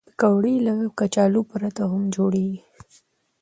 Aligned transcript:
پکورې 0.07 0.55
له 0.67 0.73
کچالو 0.99 1.41
پرته 1.51 1.81
هم 1.91 2.03
جوړېږي 2.15 2.61